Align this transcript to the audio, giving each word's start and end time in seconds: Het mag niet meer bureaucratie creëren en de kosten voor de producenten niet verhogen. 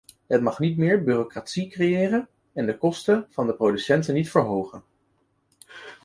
Het 0.27 0.41
mag 0.41 0.59
niet 0.59 0.77
meer 0.77 1.03
bureaucratie 1.03 1.69
creëren 1.69 2.27
en 2.53 2.65
de 2.65 2.77
kosten 2.77 3.27
voor 3.29 3.45
de 3.45 3.53
producenten 3.55 4.13
niet 4.13 4.29
verhogen. 4.29 4.83